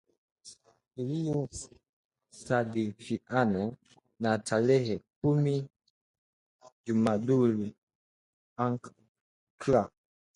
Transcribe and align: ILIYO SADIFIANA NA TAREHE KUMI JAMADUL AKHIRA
ILIYO 1.01 1.41
SADIFIANA 2.43 3.63
NA 4.21 4.31
TAREHE 4.47 4.95
KUMI 5.17 5.55
JAMADUL 6.85 7.53
AKHIRA 8.65 9.81